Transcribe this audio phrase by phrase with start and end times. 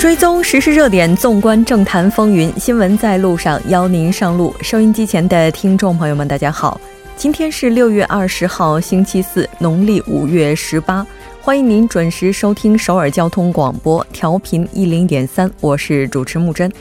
[0.00, 4.54] 追踪时事热点，纵观政坛风云，新闻在路上，邀您上路。
[4.62, 6.80] 收音机前的听众朋友们，大家好，
[7.16, 11.06] 今天是六月二十号，星期四，农历五月十八，
[11.42, 16.72] 欢迎您准时收听首尔交通广播，调频一零点三，我是主持木真。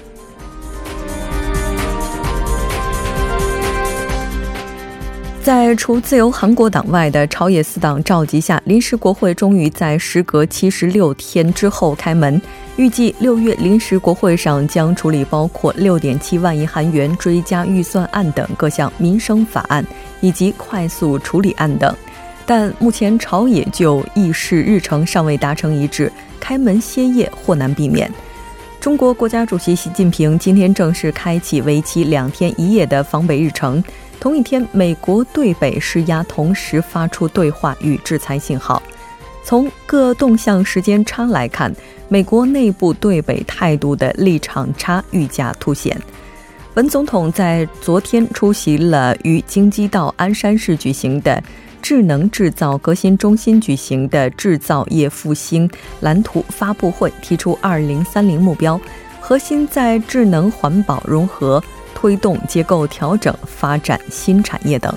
[5.50, 12.40] 在除自由韩国党外的朝野四党召集下，临时国会终于在时隔七十六天之后开门。
[12.76, 19.84] 预计六月临时国会上将处理包括六点七万亿韩元追加预算案等各项民生法案，
[20.22, 21.92] 以及快速处理案等。
[22.46, 28.08] 但目前朝野就议事日程尚未达成一致，开门歇业或难避免。
[28.80, 33.84] 中国国家主席习近平今天正式开启为期两天一夜的访北日程。
[34.20, 38.82] 同一天，美国对北施压，同时发出对话与制裁信号。
[39.44, 41.74] 从各动向时间差来看，
[42.10, 46.00] 美国内部对北态度的立场差愈加凸显。
[46.76, 51.42] 文总统在昨天出席了于京畿道鞍山市举行的
[51.82, 55.70] 智能制造革新中心举行的制造业复兴
[56.02, 58.80] 蓝图发布会，提出二零三零目标，
[59.20, 61.64] 核心在智能、环保、融合。
[62.02, 64.96] 推动结构调整，发展新产业等。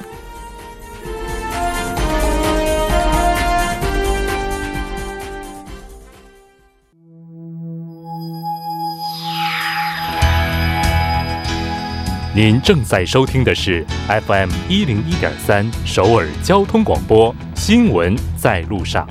[12.32, 19.04] 您正在收听的是 FM 一零一点三首尔交通广播新闻在路上。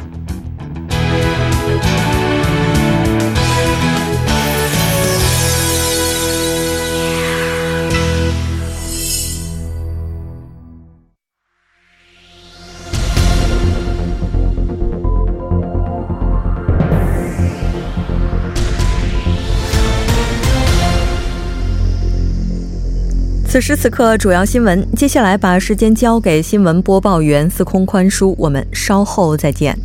[23.52, 24.90] 此时此刻，主要新闻。
[24.96, 29.78] 接下来把时间交给新闻播报员司空宽叔，我们稍后再见。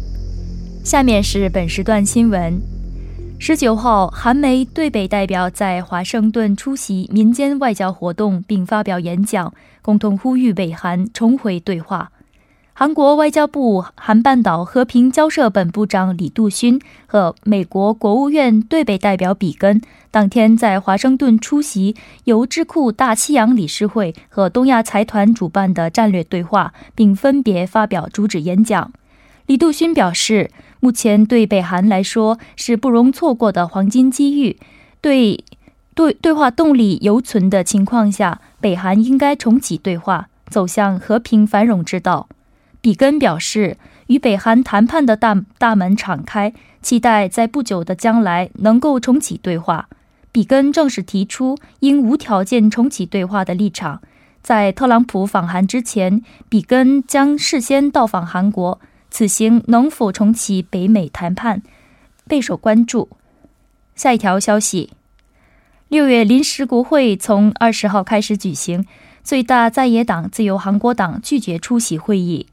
[0.85, 2.63] 下面是本时段新闻：
[3.41, 9.53] 十九号，韩媒对北代表在华盛顿出席民间外交活动，并发表演讲，
[9.83, 12.13] 共同呼吁北韩重回对话。
[12.79, 28.93] 韩国外交部韩半岛和平交涉本部长李杜勋和美国国务院对北代表比根当天在华盛顿出席由智库大西洋理事会和东亚财团主办的战略对话，并分别发表主旨演讲。
[29.47, 30.51] 李杜勋表示，
[30.81, 34.59] 目前对北韩来说是不容错过的黄金机遇，
[35.01, 35.43] 对
[35.95, 42.29] 对对话动力犹存的情况下，北韩应该重启对话，走向和平繁荣之道。
[42.87, 49.89] 比根表示，与北韩谈判的大大门敞开，期待在不久的将来能够重启对话。
[50.31, 54.03] 比根正式提出应无条件重启对话的立场。
[54.41, 58.81] 在特朗普访韩之前，比根将事先到访韩国，
[59.11, 61.63] 此行能否重启北美谈判
[62.29, 63.09] 备受关注。
[63.97, 64.93] 下一条消息：
[65.89, 68.87] 六月临时国会从二十号开始举行，
[69.25, 72.47] 最大在野党自由韩国党拒绝出席会议。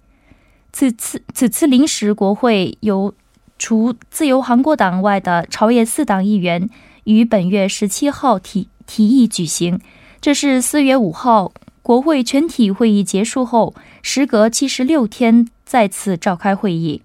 [0.73, 3.13] 此次此次临时国会由
[3.57, 6.69] 除自由韩国党外的朝野四党议员
[7.03, 9.79] 于本月十七号提提议举行。
[10.19, 17.01] 这是四月五号国会全体会议结束后，时隔七十六天再次召开会议。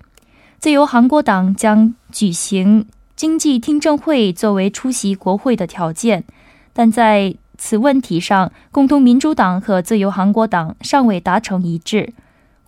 [0.59, 6.25] 自由韩国党将举行经济听证会作为出席国会的条件，
[6.73, 12.15] 但在此问题上，共同民主党和自由韩国党尚未达成一致。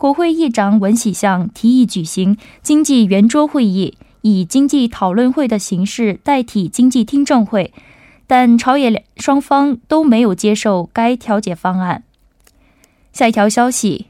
[0.01, 7.71] 国会议长文喜相提议举行经济圆桌会议，以经济讨论会的形式代替经济听证会，
[8.25, 12.01] 但朝野双方都没有接受该调解方案。
[13.13, 14.07] 下一条消息：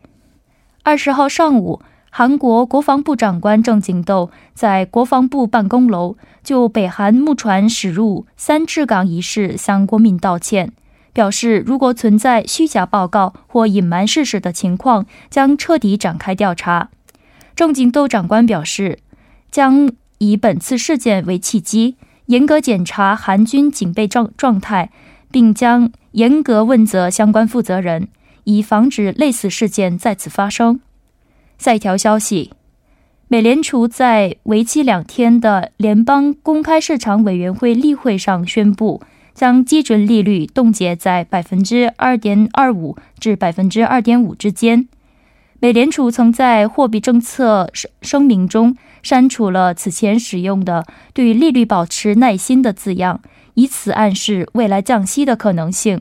[0.83, 10.71] 二十号上午，韩国国防部长官郑景斗在国防部办公楼就北韩木船驶入三赤港一事向国民道歉。
[11.13, 16.89] 表示，如果存在虚假报告或隐瞒事实的情况，将彻底展开调查。
[17.55, 18.99] 郑景斗长官表示，
[19.51, 21.97] 将以本次事件为契机，
[22.27, 24.89] 严格检查韩军警备状状态，
[25.29, 28.07] 并将严格问责相关负责人，
[28.45, 30.79] 以防止类似事件再次发生。
[31.57, 32.53] 下一条消息，
[33.27, 39.01] 美联储在为期两天的联邦公开市场委员会例会上宣布。
[39.41, 44.87] 将基准利率冻结在百分之二点二五至百分之二点五之间。
[45.59, 50.85] 美联储曾在货币政策声声明中删除了此前使用的
[51.15, 53.19] “对利率保持耐心”的字样，
[53.55, 55.99] 以此暗示未来降息的可能性。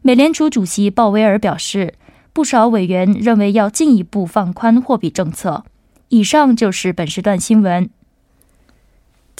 [0.00, 1.92] 美联储主席鲍威尔表示，
[2.32, 5.64] 不少委员认为要进一步放宽货币政策。
[6.08, 7.90] 以上就是本时段新闻。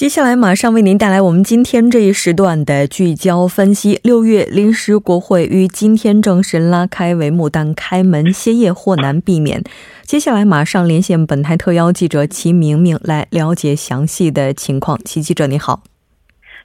[0.01, 4.01] 接下来马上为您带来我们今天这一时段的聚焦分析。
[4.03, 9.63] 六月临时国会于今天正式拉开帷幕，但开门歇业或难避免。
[10.05, 14.99] 接下来马上连线本台特邀记者齐明明来了解详细的情况。
[15.05, 15.83] 齐记者你好，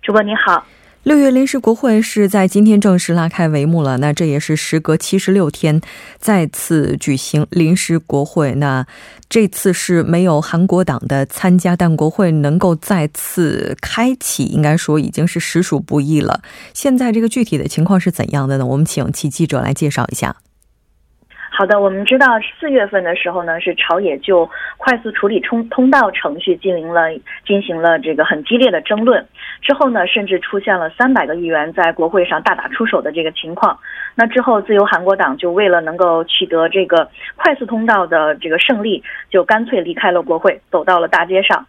[0.01, 0.65] 主播你好。
[1.05, 5.79] 六月临时国会是在今天正式拉开帷幕了，那这也是时隔七十六天
[6.17, 8.55] 再次举行临时国会。
[8.55, 8.87] 那
[9.29, 16.41] 这次是没有韩国党的参加，但国会能够再次开启，应该说已经是实属不易了。
[16.73, 18.65] 现在这个具体的情况是怎样的呢？
[18.65, 20.35] 我们请其记者来介绍一下。
[21.57, 22.27] 好的，我们知道
[22.59, 27.03] 四月份的时候呢，是朝野就快速处理通通道程序进行了
[27.47, 29.25] 进行了这个很激烈的争论。
[29.61, 33.79] 之后呢，甚至出现了三百个议员在国会上大打出手的这个情况。
[34.15, 41.65] 那之后，自由韩国党就为了能够取得这个快速通道的这个胜利，就干脆离开了国会，走到了大街上。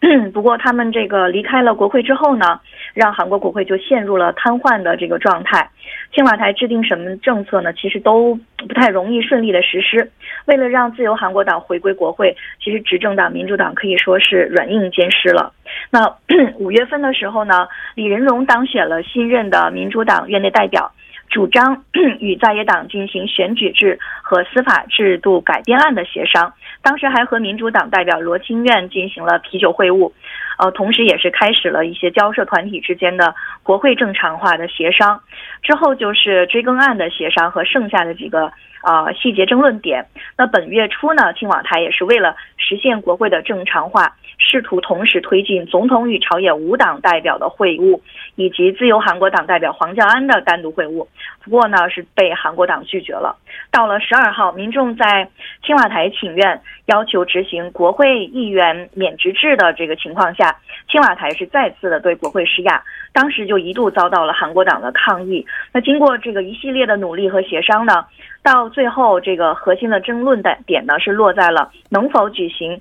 [0.32, 2.60] 不过，他们这个离开了国会之后呢，
[2.94, 5.68] 让韩国国会就陷入了瘫痪的这个状态。
[6.14, 7.72] 青瓦台制定什么政策呢？
[7.74, 10.10] 其实都不太容易顺利的实施。
[10.46, 15.52] 为了让自由韩国党回归国会，其实执政党民主党可以说是软硬兼施了。
[15.90, 16.16] 那
[16.58, 20.90] 五月份的时候呢，李仁荣当选了新任的民主党院内代表。
[21.30, 21.84] 主张
[22.20, 30.12] 与在野党进行选举制和司法制度改编案的协商，当时还和民主党代表罗清苑进行了啤酒会晤，
[30.60, 35.18] 呃，同时也是开始了一些交涉团体之间的国会正常化的协商。
[35.62, 38.52] 之后就是追更案的协商和剩下的几个
[38.82, 40.04] 呃细节争论点。
[40.36, 44.14] 那本月初呢，青瓦台也是为了实现国会的正常化。
[44.42, 48.00] 试图同时推进总统与朝野五党代表的会晤，
[48.36, 51.06] 以及自由韩国党代表黄教安的单独会晤。
[51.44, 53.36] 不过呢，是被韩国党拒绝了。
[53.70, 55.28] 到了十二号，民众在
[55.62, 60.49] 青瓦台请愿，要求执行国会议员免职制的这个情况下，
[60.90, 62.82] 青瓦台是再次的对国会施压。
[63.12, 65.44] 当时就一度遭到了韩国党的抗议。
[65.72, 68.04] 那经过这个一系列的努力和协商呢，
[68.42, 72.80] 到最后这个核心的争论的点呢，是落在了能否举行。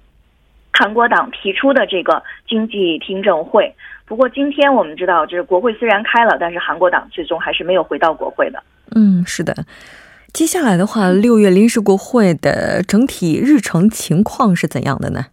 [0.71, 3.75] 韩国党提出的这个经济听证会，
[4.05, 8.63] 不过今天我们知道，就是国会虽然开了，但是韩国党最终还是没有回到国会的。
[8.95, 9.53] 嗯，是的。
[10.31, 15.25] 接下来的话，六月临时国会的整体日程情况是怎样的呢？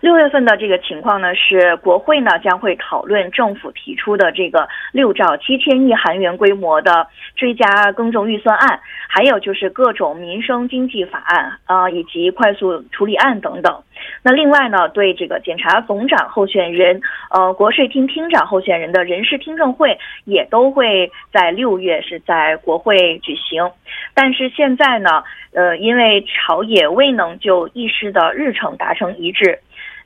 [0.00, 7.06] 六月份的这个情况呢，是国会呢将会讨论政府提出的这个六兆七千亿韩元规模的
[7.36, 13.82] 追加更正预算案，还有就是各种民生经济法案啊，以及快速处理案等等。
[14.22, 23.70] 那另外呢，对这个检察总长候选人、呃国税厅厅长候选人的人事听证会，也都会在六月是在国会举行。
[24.14, 29.58] 但是现在呢，呃，因为朝野未能就议事的日程达成一致。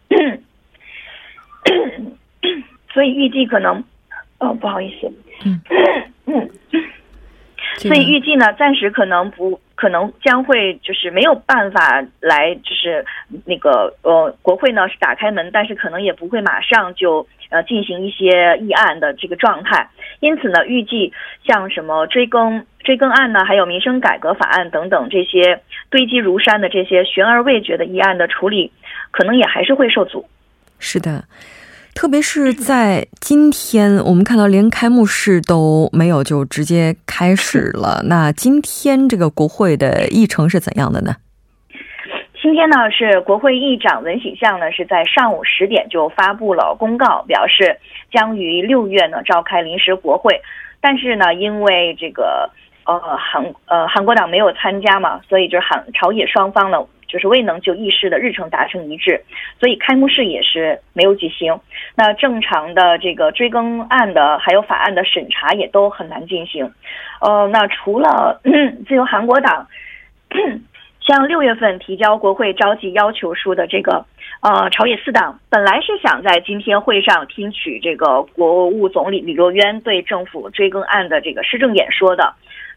[2.93, 3.83] 所以预计可能，
[4.39, 5.13] 哦，不好意思，
[5.45, 5.61] 嗯
[6.27, 6.51] 嗯，
[7.79, 13.05] 所以预计呢，暂时可能不可能将会就是没有办法来，就是
[13.45, 19.89] 那个呃，国会呢是打开门，但是可能也不会马上就呃进行一些议案的这个状态。
[20.21, 21.13] 因此呢，预计
[21.45, 28.71] 像什么追更追更案呢，还有民生改革法案等等这些堆积如山的这些悬而未决的议案的处理。
[29.17, 30.27] 可能也还是会受阻。
[30.81, 31.25] 是的，
[31.95, 38.03] 特别是在今天，我们看到连开幕式都没有就直接开始了。
[38.07, 41.15] 那今天这个国会的议程是怎样的呢？
[42.43, 47.79] 今天呢，是国会议长文喜相呢是在上午十点就发布了公告，表示
[48.13, 50.41] 将于六月呢召开临时国会。
[50.81, 52.51] 但是呢，因为这个
[52.85, 56.79] 呃韩呃韩国党没有参加嘛，所以就是韩朝野双方呢。
[57.15, 59.23] 就是未能就议事的日程达成一致，
[59.61, 61.57] 所以开幕式也是没有举行。
[61.95, 66.69] 那正常的这个追更案的还有法案的审查也都很难进行。
[67.21, 68.41] 呃，那除了
[68.89, 69.69] 自由韩国党，
[70.99, 74.05] 像六月份提交国会召集要求书的这个
[74.41, 82.35] 呃朝野四党，本来是想在今天会上听取这个国务总理李洛渊对政府追更案的这个施政演说的。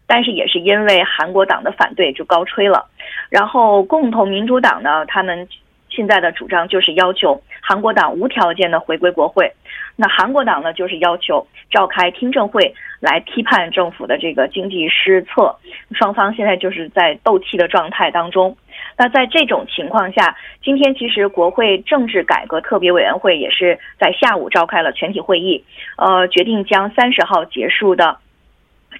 [0.08, 2.86] 但是也是因为韩国党的反对就高吹了，
[3.30, 5.48] 然后共同民主党呢，他们
[5.90, 9.52] 现在的主张就是要求韩国党无条件的回归国会。
[9.96, 15.56] 那韩国党呢，就是要求召开听证会来批判政府的这个经济失策。
[15.92, 18.56] 双方现在就是在斗气的状态当中。
[18.96, 25.64] 那在这种情况下，今天其实国会政治改革特别委员会也是在下午召开了全体会议，
[25.98, 28.18] 呃，决定将三十号结束的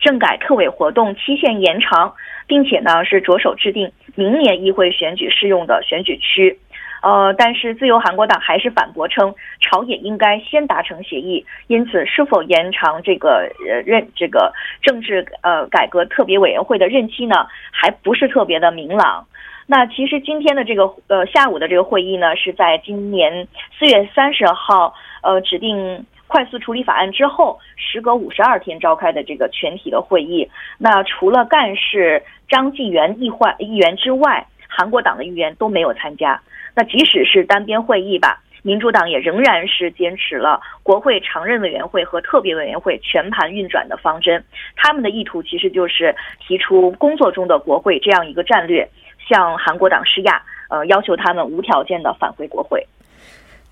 [0.02, 2.14] 政改特委活动期限延长，
[2.48, 6.60] 并且呢是着手制定明年议会选举适用的选举区。
[7.04, 14.52] 呃，但是自由韩国党还是反驳称，朝野应该先达成协议，因此是否延长这个呃任这个
[14.82, 19.28] 政治呃改革特别委员会的任期呢，还不是特别的明朗。
[19.68, 30.50] 那其实今天的这个呃下午的这个会议呢，是在今年四月三十号呃指定快速处理法案之后，时隔五十二天召开的这个全体的会议。
[30.78, 36.40] 那除了干事张纪元议换议员之外，韩国党的议员都没有参加。
[36.76, 44.44] 那即使是单边会议吧，民主党也仍然是坚持了国会常任委员会和特别委员会全盘运转的方针。
[44.76, 46.16] 他们的意图其实就是
[46.46, 48.88] 提出工作中的国会这样一个战略。
[49.30, 52.82] 向韩国党施压，呃，要求他们无条件的返回国会。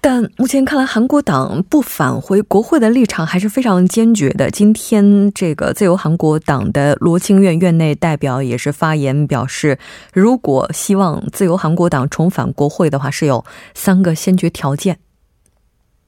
[0.08, 4.52] 但目前看来，韩国党不返回国会的立场还是非常坚决的。
[4.52, 9.80] 今天，这个自由韩国党的罗清院院内代表也是发言表示，
[10.14, 13.44] 如果希望自由韩国党重返国会的话，是有
[13.74, 15.00] 三个先决条件。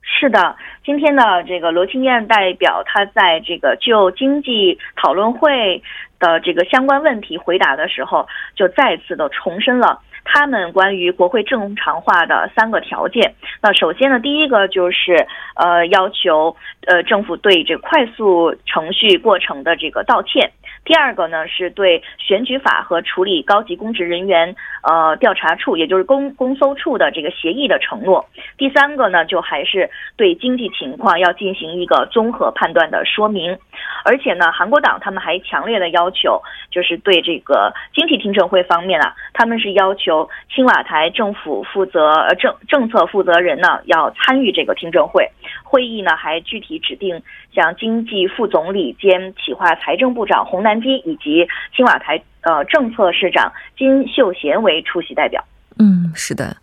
[0.03, 5.81] 是的，今天呢，这个罗清院代表他在这个就经济讨论会。
[6.19, 8.25] 的这个相关问题回答的时候，
[8.55, 13.33] 就再次的重申了他们关于国会正常化的三个条件。
[13.61, 16.55] 那首先呢，第一个就是呃要求
[16.85, 20.51] 呃政府对这快速程序过程的这个道歉。
[20.85, 28.25] 第二个呢，是对选举法和处理高级公职人员呃调查处，也就是公公搜处的这个协议的承诺。
[28.57, 33.57] 第三个呢，就还是对经济情况要进行一个综合判断的说明。
[34.05, 36.41] 而且呢，韩国党他们还强烈的要求，
[36.71, 45.29] 就是对这个经济听证会方面啊，他们是要求青瓦台政府负责呃政政策负责人呢要参与这个听证会。
[45.67, 47.21] 会议呢还具体指定
[47.53, 50.87] 像经济副总理兼企划财政部长洪南基。
[51.07, 55.43] 以及青瓦台呃政策市长金秀贤为出席代表。
[55.79, 56.55] 嗯，是的。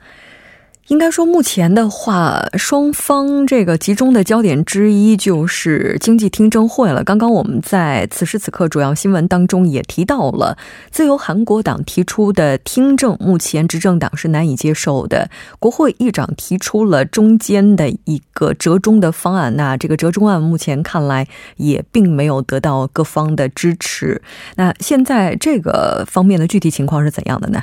[0.89, 7.03] 应该说，目前的话，双方这个集中的焦点之一就是经济听证会了。
[7.03, 10.59] 刚刚我们在此时此刻主要新闻当中也提到了，
[10.91, 15.31] 自由韩国党提出的听证，目前执政党是难以接受的。
[15.59, 21.27] 国会议长提出了中间的一个折中的方案，那这个折中案目前看来
[21.57, 24.21] 也并没有得到各方的支持。
[24.57, 27.63] 那现在这个方面的具体情况是怎样的呢？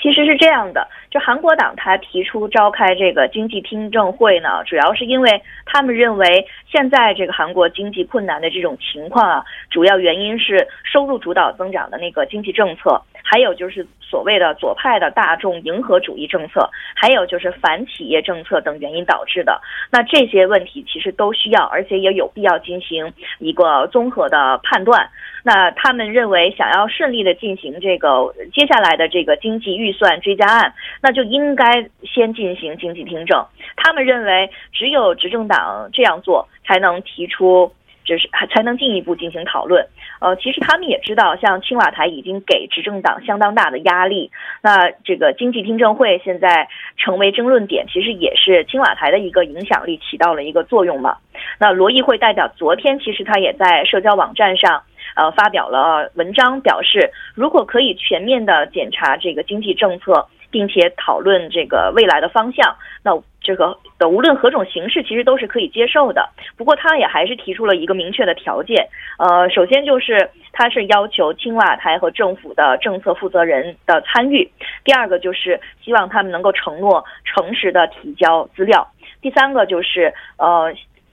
[0.00, 0.86] 其实是这样的。
[1.10, 19.60] 就韩国党他提出召开这个经济听证会呢，主要是因为他们认为现在这个韩国经济困难的这种情况啊，主要原因是收入主导增长的那个经济政策，还有就是所谓的左派的大众迎合主义政策，还有就是反企业政策等原因导致的。
[19.92, 25.10] 那这些问题其实都需要，而且也有必要进行一个综合的判断。
[25.44, 30.72] 那他们认为，想要顺利的进行这个接下来的这个经济预算追加案。
[31.02, 33.44] 那就应该先进行经济听证。
[33.76, 37.70] 他们认为，只有执政党这样做，才能提出，
[38.08, 39.86] 就是才能进一步进行讨论。
[40.18, 44.30] 呃，其实他们也知道，像青瓦台已经给执政党相当大的压力。
[44.62, 51.18] 那这个经济听证会现在成为争论点，其实也是青瓦台的一个影响力起到了一个作用嘛。
[51.60, 54.82] 那罗议会代表昨天其实他也在社交网站上，
[55.14, 60.26] 呃，发表了文章，表示如果可以全面的检查这个经济政策。
[60.50, 66.28] 并且讨论这个未来的方向，那这个的无论何种形式，其实都是可以接受的。
[66.56, 68.88] 不过，他也还是提出了一个明确的条件，
[69.18, 74.46] 呃，首先就是他是要求青瓦台和政府的政策负责人的参与；
[74.84, 78.80] 第二个就是希望他们能够承诺诚实的提交资料；
[79.22, 80.72] 第三个就是呃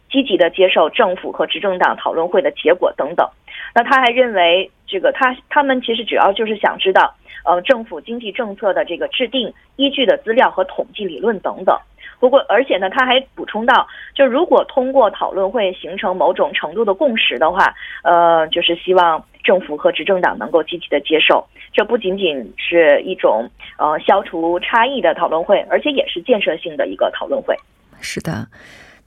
[0.09, 3.29] 积极的接受政府和执政党讨论会的结果等等。
[3.73, 7.13] 那他还认为，这个他他们其实主要就是想知道。
[7.45, 11.77] 呃，政府经济政策的这个制定依据的资料和统计理论等等。
[12.19, 17.73] 不过，而且呢，他还补充到，就如果通过讨论会形成某种程度的共识的话，
[18.03, 21.45] 呃，就是希望政府和执政党能够积极的接受。
[21.73, 27.53] 这不仅仅是一种呃消除差异的讨论会，而且也是建设性的一个讨论会。
[27.99, 28.47] 是的。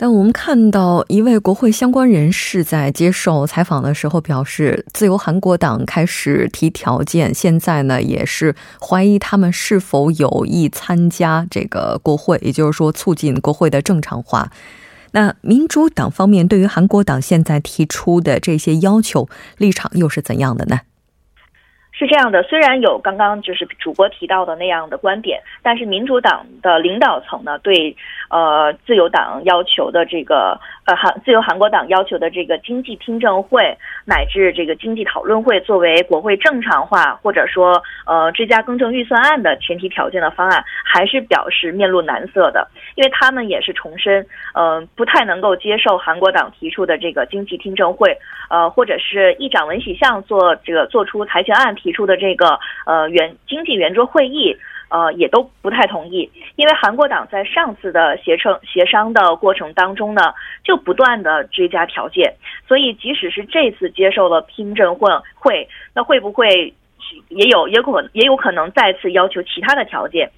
[0.01, 14.53] 但我们看到一位国会相关人士在接受采访的时候表示，自由韩国党开始提条件，现在呢也是怀疑他们是否有意参加这个国会，也就是说促进国会的正常化。
[15.11, 20.79] 那民主党方面对于韩国党现在提出的这些要求立场又是怎样的呢？
[21.91, 27.97] 是这样的，虽然有刚刚就是主播提到的那样的观点，但是民主党的领导层呢，对
[28.31, 48.17] 呃自由党要求的这个呃韩自由韩国党要求的这个经济听证会乃至这个经济讨论会作为国会正常化或者说呃追加更正预算案的前提条件的方案，还是表示面露难色的，因为他们也是重申，呃，不太能够接受韩国党提出的这个经济听证会，
[48.49, 51.93] 呃，或者是议长文喜相做这个做出裁决案提。
[51.99, 54.57] 出的这个呃圆经济圆桌会议，
[54.89, 60.33] 呃也都不太同意，因为韩国党在上次的协成协商的过程当中呢，
[60.65, 62.35] 就不断的追加条件，
[62.67, 66.73] 所以即使是这次接受了听证会会，那会不会
[67.29, 70.31] 也有也可也有可能再次要求其他的条件，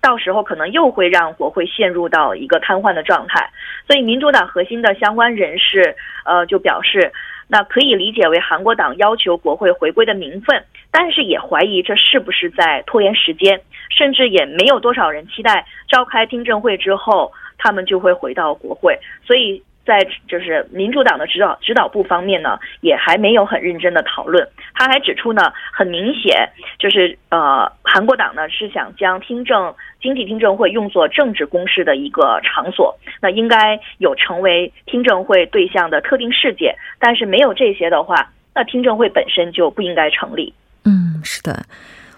[0.00, 3.50] 到时候可能又会让国会陷入到一个瘫痪的状态，
[3.86, 7.12] 所以民主党核心的相关人士呃就表示。
[7.50, 19.62] 那可以理解为韩国党要求国会回归的名分，但是也怀疑这是不是在拖延时间，甚至也没有多少人期待召开听证会之后，他们就会回到国会，所以。
[19.88, 24.46] 在就是民主党的指导指导部方面呢，也还没有很认真的讨论。
[24.74, 26.46] 他还指出呢，很明显
[26.78, 32.94] 就是呃，韩国党呢是想将听证经济听证会用作政治攻势的一个场所。
[33.22, 40.52] 那应该有成为听证会对象的特定事件，但是没有这些的话，那听证会本身就不应该成立。
[40.88, 41.66] 嗯，是的。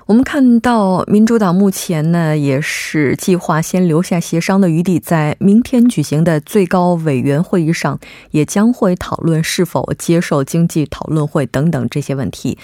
[0.07, 7.99] 我们看到，民主党目前呢也是计划先留下协商的余地，在明天举行的最高委员会议上，
[8.33, 12.59] 也将会讨论是否接受经济讨论会等等这些问题。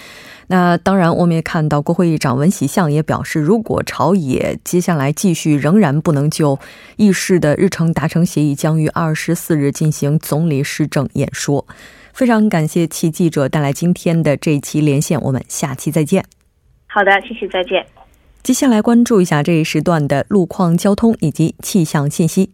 [0.48, 6.58] 那当然，我们也看到，国会议长文喜相也表示，如果朝野接下来继续仍然不能就
[6.96, 11.64] 议事的日程达成协议，将于二十四日进行总理施政演说。
[12.16, 16.24] 非常感谢齐记者带来今天的这一期连线，我们下期再见。
[16.86, 17.86] 好的，谢谢，再见。
[18.42, 22.50] 接下来关注一下这一时段的路况、交通以及气象信息。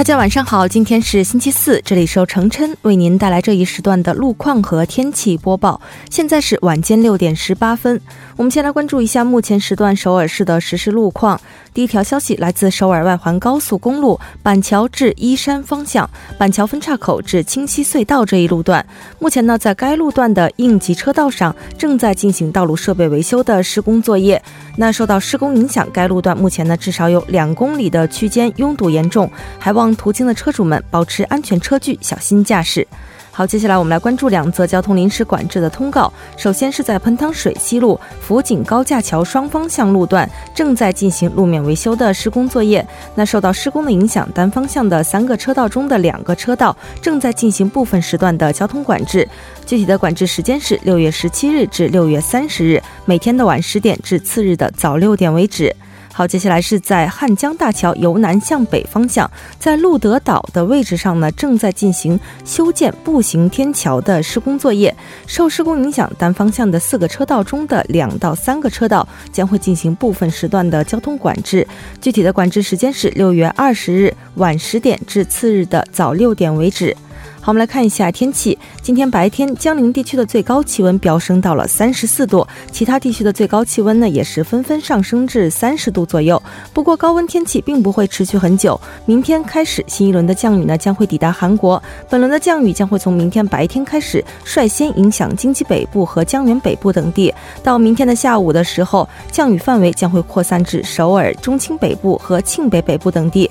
[0.00, 5.78] 大家晚上好，今天是星期四，这里是由程琛为您带来这一时段的路况和天气播报。
[6.08, 8.00] 现在是晚间六点十八分，
[8.36, 11.38] 我们先来关注一下目前时段首尔市的实时路况。
[11.74, 16.08] 第一条消息来自首尔外环高速公路板桥至依山方向，
[16.38, 18.84] 板桥分岔口至清溪隧道这一路段，
[19.18, 24.42] 目前呢，在该路段的应急车道上正在进行道路设备维修的施工作业。
[24.76, 32.86] 那受到施工影响，该路段目前呢至少有两公里的区间拥堵严重，还望途经的车主们保持安全车距，小心驾驶。
[33.32, 36.12] 好，接下来我们来关注两则交通临时管制的通告。
[36.36, 42.84] 首先是在盆塘水西路福井高架桥双方向路段正在进行路面维修的施工作业。
[43.14, 49.26] 那受到施工的影响，单方向的三个车道中的两个车道正在进行部分时段的交通管制。
[49.64, 55.74] 具体的管制时间是六月十七日至六月三十日，每天的晚十点至次日的早六点为止。
[56.20, 64.94] 好，接下来是在汉江大桥由南向北方向，在路德岛的位置上呢，正在进行修建步行天桥的施工作业。
[65.26, 71.66] 受施工影响，单方向的四个车道中的两到三个车道将会进行部分时段的交通管制。
[72.02, 76.94] 具体的管制时间是六月二十日晚十点至次日的早六点为止。
[77.42, 78.58] 好，我们来看一下天气。
[78.82, 86.40] 今天白天，江陵地区的最高气温飙升到了三十四度，其他地区的最高气温呢也是纷纷上升至三十度左右。
[86.74, 88.78] 不过，高温天气并不会持续很久。
[89.06, 91.82] 明天开始，新一轮的降雨呢将会抵达韩国。
[92.10, 97.34] 本轮的降雨将会从明天白天开始，率先影响京畿北部和江原北部等地。
[97.62, 103.50] 到明天的下午的时候，降雨范围将会扩散至首尔、中青北部和庆北北部等地。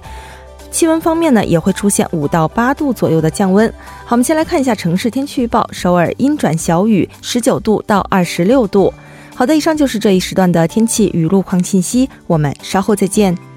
[0.71, 3.67] 气温方面呢，也会出现五到八度左右的降温。
[4.05, 8.93] 好，我们先来看一下城市天气预报：首尔阴转小雨，十九度到二十六度。
[9.35, 13.48] 好的，以上就是这一时段的天气与路况信息，我们稍后再见。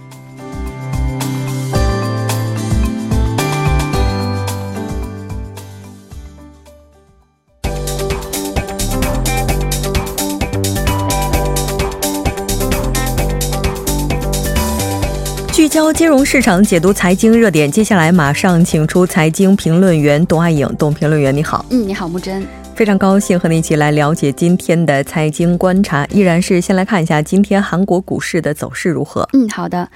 [15.73, 20.69] 教金融市场解读财经热点，接下来马上请出财经评论员董爱颖。
[20.79, 21.65] 董评论员，你好。
[21.71, 22.47] 嗯，你好，木真。
[22.83, 29.29] 非常高兴和你一起来了解今天的财经观察，依然是先来看一下今天韩国股市的走势如何。
[29.35, 29.89] 嗯，好的。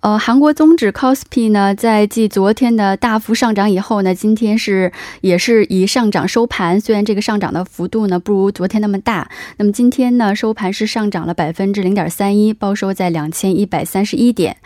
[0.00, 6.80] 呃，韩国综指 c o s p i 呢，在继昨天的大幅上涨以后呢，今天是也是以上涨收盘。
[6.80, 14.56] 虽然这个上涨的幅度呢不如昨天那么大，那么今天呢收盘是上涨了百分之零点三一，报收在两千一百三十一点。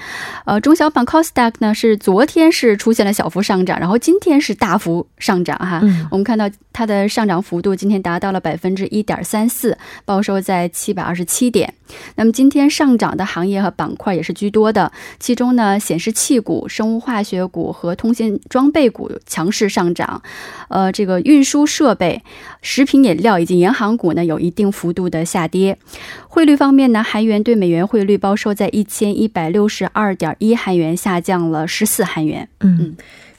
[0.47, 5.81] 呃，中小板 c o s d a q 呢是昨天是出现了小幅上涨，然后今天是大幅上涨哈。
[5.83, 7.61] 嗯，我们看到它的上涨幅。
[7.67, 11.75] 幅度今天达到了百分之一点三四，报收在七百二十七点。
[12.15, 20.23] 那么今天上涨的行业和板块也是居多的，其中呢，显示器股、生物化学股和通信装备股强势上涨。
[20.69, 22.23] 呃，这个运输设备、
[22.63, 25.77] 食品饮料以及银行股呢，有一定幅度的下跌。
[26.29, 32.49] 汇率方面呢，韩元对美元汇率报收在一千一百六十二点一韩元，下降了十四韩元。
[32.61, 32.95] 嗯。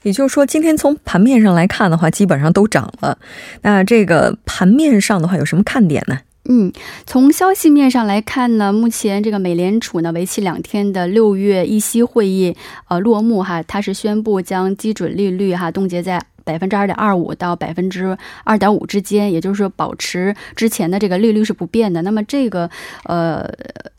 [0.07, 3.17] 也就是说，今天从盘面上来看的话，基本上都涨了。
[3.61, 6.19] 那这个盘面上的话，有什么看点呢？
[6.49, 6.71] 嗯，
[7.05, 12.55] 从消息面上来看呢，目前这个美联储呢，为期两天的六月议息会议
[12.87, 16.23] 呃落幕哈，它是宣布将基准利率哈冻结在。
[16.47, 22.01] 百分之二点二五到百分之二点五之间，也就是说保持之前的这个利率是不变的。
[22.03, 22.69] 那么这个
[23.03, 23.45] 呃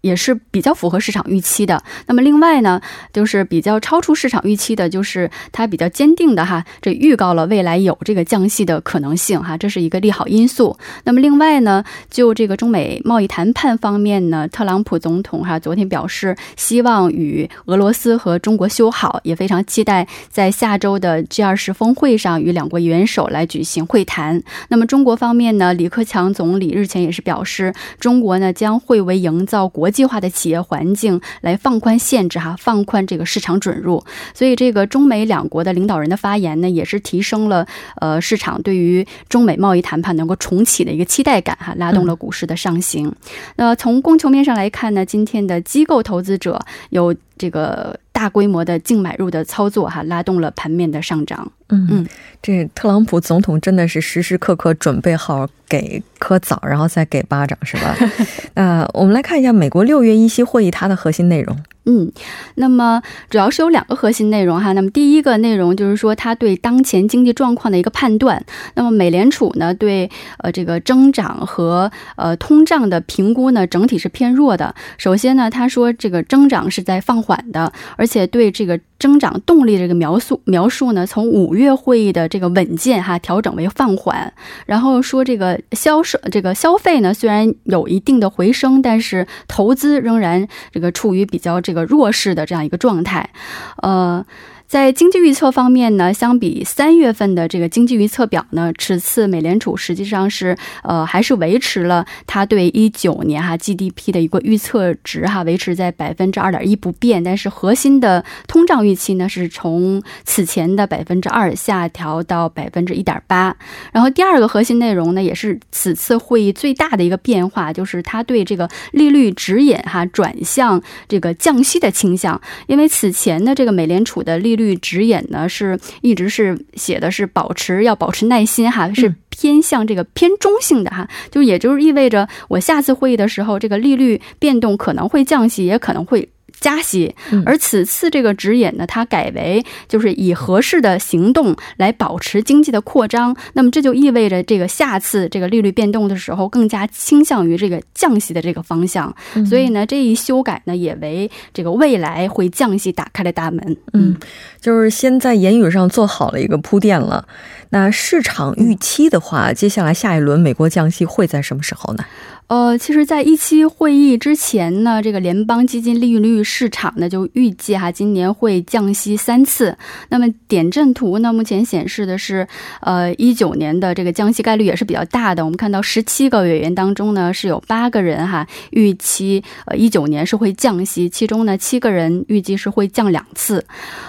[0.00, 1.82] 也是比较符合市场预期的。
[2.06, 2.80] 那么另外呢，
[3.12, 10.78] 就是比较超出市场预期的，就是它比较坚定的哈，这预告了未来有这个降息的可能性哈，这是一个利好因素。
[11.04, 22.37] 那么另外呢，就这个中美贸易谈判方面呢，特朗普总统哈昨天表示希望与俄罗斯和中国修好，也非常期待在下周的 G 二十峰会上。
[22.40, 24.42] 与两国元首来举行会谈。
[24.68, 25.74] 那么中国方面呢？
[25.74, 34.02] 李克强总理日前也是表示，中国呢将会为营造国际化的企业环境来放宽限制哈，放宽这个市场准入。
[34.34, 37.66] 所以这个中美两国的领导人的发言呢，也是提升了
[38.00, 43.14] 呃市场对于中美贸易谈判能够重启的一个期待感哈，拉动了股市的上行。
[43.56, 51.52] 那从供求面上来看呢，今天的机构投资者有这个大规模的净买入的操作哈，拉动了盘面的上涨。
[51.68, 51.86] 嗯。
[51.90, 52.06] 嗯，
[52.42, 57.96] 这特朗普总统真的是时时刻刻准备好给颗枣，然后再给巴掌，是吧？
[58.54, 61.56] 呃，我们来看一下美国六月议息会议它的核心内容。
[61.90, 62.12] 嗯，
[62.56, 63.00] 那么
[63.30, 64.72] 主要是有两个核心内容哈。
[64.74, 68.44] 那么第一个内容就是说，他对当前经济状况的一个判断。
[68.74, 74.74] 那么美联储呢，对呃这个增长和呃通胀的评估呢，整体是偏弱的。
[74.98, 84.30] 首先呢，他说这个增长是在放缓的，而且对这个增长动力这个描述描述呢，从五月会议的这个稳健哈调整为放缓。
[84.66, 91.78] 然后说这个销售这个消费呢，虽然有一定的回升，但是投资仍然这个处于比较这个。
[91.88, 93.30] 弱势的这样一个状态，
[93.78, 94.24] 呃。
[94.68, 107.24] 在经济预测方面呢，相比三月份的这个经济预测表呢，此次美联储实际上是呃还是维持了它对一九年哈 GDP 的一个预测值哈，维持在百分之二点一不变。
[107.24, 113.56] 但是核心的通胀预期呢，是从此前的百分之二下调到百分之一点八。
[113.90, 122.38] 然后第二个核心内容呢，也是此次会议最大的一个变化，就是它对这个利率指引哈转向这个降息的倾向。
[122.66, 136.28] 因为此前的这个美联储的利指引呢是一直是写的是保持要保持耐心哈，是偏向这个偏中性的哈，就也就是意味着我下次会议的时候，这个利率变动可能会降息，也可能会。
[136.60, 137.14] 加息，
[137.46, 143.36] 而此次这个指引呢，它改为就是以合适的行动来保持经济的扩张。
[143.54, 149.14] 那么这就意味着这个下次这个利率变动的时候，更加倾向于这个降息的这个方向。
[149.48, 153.76] 所以呢，这一修改呢，也为这个未来会降息打开了大门。
[153.92, 154.16] 嗯，
[154.60, 157.26] 就是先在言语上做好了一个铺垫了。
[157.70, 162.04] 那市场预期的话，接下来下一轮美国降息会在什么时候呢？
[162.46, 169.76] 呃，其实，在一期会议之前呢，这个联邦基金利率市场呢就预计哈，今年会降息三次。
[170.08, 172.48] 那么点阵图呢，目前显示的是，
[172.80, 175.44] 呃，一九年的这个降息概率也是比较大的。
[175.44, 183.62] 我们看到十七个委员当中呢，是有八个人哈预期，呃，一九年是会降息，其中呢七个人预计是会降两次。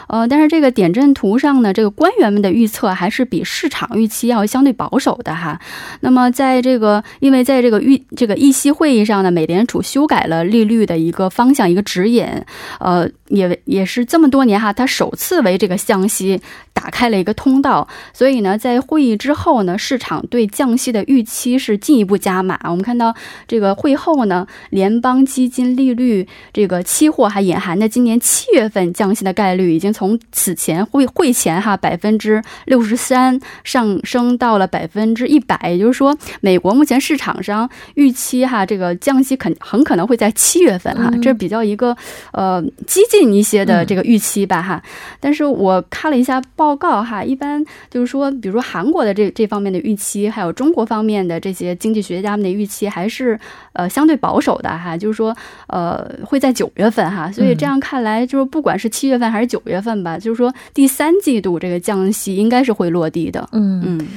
[0.07, 5.59] 呃，但是这个点阵图上呢，这个官员们的预测还是比市场预期要相对保守的哈。
[6.01, 12.25] 那么在这个，因为在这个预这个议息会议上呢，美联储修改了利率的一个方向，一个指引，
[12.79, 16.39] 呃，也也是这么多年哈，它首次为这个降息
[16.89, 17.87] 开了一个通道。
[18.13, 22.59] 所以呢，在会议之后呢，市场对降息的预期是进一步加码。
[22.63, 23.13] 我们看到
[23.47, 35.57] 这个会后呢，联邦基金利率这个期货还隐含的今年七月份降息的概率，已经从此前会会前哈百分之六十三上升到了百分之一百。
[35.69, 41.95] 也就是说，美国目前市场上预期哈这个降息肯很可能会在七月份哈，这是比较一个
[42.31, 44.81] 呃激进一些的这个预期吧哈。
[45.19, 53.39] 但是我看了一下报告哈，一般就是说，比如说韩国的这这方面的预期，还有中国方面的这些经济学家们的预期，还是
[53.73, 54.97] 呃相对保守的哈。
[54.97, 55.35] 就是说，
[55.67, 63.47] 呃会在九月份哈，所以这样看来，就是不管是七月份还是九月份吧，就是说第三季度这个降息应该是会落地的。
[63.51, 64.07] 嗯嗯。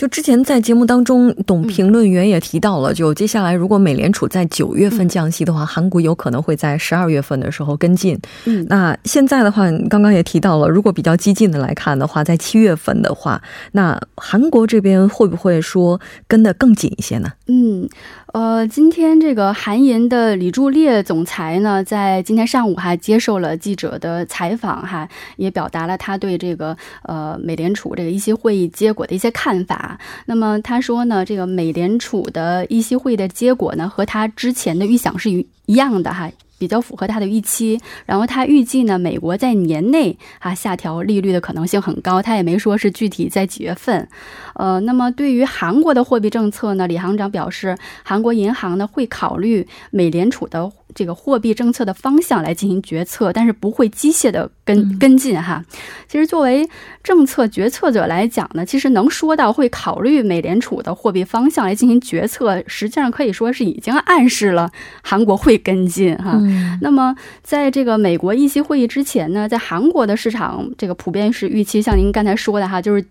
[0.00, 8.18] 就之前在节目当中，董评论员也提到了，就接下来如果美联储在九月份降息的话，韩国有可能会在十二月份的时候跟进。
[8.46, 17.30] 嗯，那现在的话，刚刚也提到了，如果比较激进的来看的话，在七月份的话，那韩国这边会不会说跟得更紧一些呢？
[17.48, 17.86] 嗯。
[18.32, 29.98] 呃，今天这个韩银的李柱烈总裁呢，在今天上午还接受了记者的采访，哈，也表达了他对这个呃美联储这个议息会议结果的一些看法。
[30.26, 36.30] 那么他说呢，这个美联储的议息会的结果呢，和他之前的预想是一一样的，哈。
[36.60, 44.06] 比较符合他的预期，然后他预计呢，美国在年内啊下调利率的可能性很高，他也没说是具体在几月份。
[44.54, 50.70] 呃，那么对于韩国的货币政策呢，李行长表示，韩国银行呢会考虑美联储的。
[50.94, 55.64] 这个货币政策的方向来进行决策，但是不会机械的跟跟进哈。
[56.08, 56.68] 其实作为
[57.02, 64.70] 政策决策者来讲呢，其实能说到会考虑美联储的货币方向来进行决策，实际上可以说是已经暗示了
[65.02, 66.38] 韩国会跟进哈。
[66.80, 73.04] 那么在这个美国议息会议之前呢，在韩国的市场这个普遍是预期，像您刚才说的哈，就是。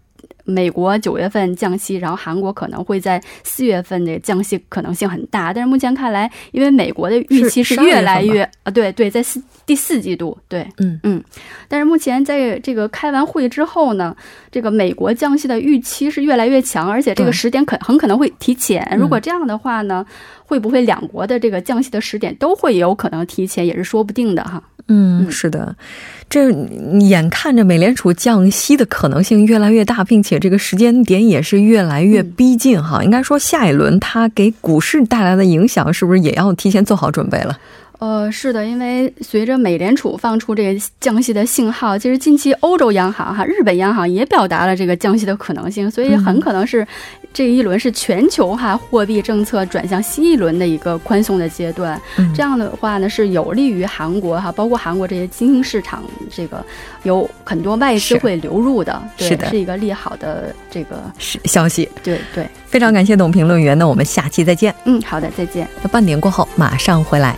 [0.49, 10.99] 美国九月份降息，然后韩国可能会在四月份的降息可能性很大，但是目前看来，因为美国的预期是越来越啊，对对，在四第四季度，对，嗯。
[11.03, 11.23] 嗯，
[11.67, 14.15] 但是目前在这个开完会之后呢，
[14.51, 18.85] 这个美国降息的预期是越来越强，而且这个时点可很可能会提前。
[18.97, 20.05] 如果这样的话呢，
[20.49, 24.63] 会不会两国的这个降息的时点都会有可能提前，也是说不定的哈。
[24.87, 25.75] 嗯，是的。
[26.27, 26.49] 这
[27.01, 33.03] 眼看着美联储降息的可能性越来越大，并且这个时间点也是越来越逼近哈。
[33.03, 37.55] 应该说，下一轮它给股市带来的影响，是不是也要提前做好准备了？
[37.99, 46.87] 呃，是的，因为随着美联储放出这个降息的信号，其实近期欧洲央行哈、日本央行也表达了这个降息的可能性，所以很可能是
[47.33, 52.01] 这一轮是全球哈货币政策转向新一轮的一个宽松的阶段。
[52.33, 56.65] 这样的话呢，是有利于韩国哈，包括韩国这些新兴市场，这个
[57.03, 61.03] 有很多外资会流入的，是的，是一个利好的这个
[61.43, 61.89] 消息。
[62.01, 64.73] 对对，非常感谢董评论员，那我们下期再见。
[64.85, 65.67] 嗯，好的，再见。
[65.83, 67.35] 那半点过后马上回来。